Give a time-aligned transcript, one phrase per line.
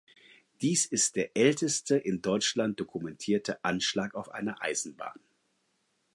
[0.61, 5.19] Dies ist der älteste in Deutschland dokumentierte Anschlag auf eine Eisenbahn.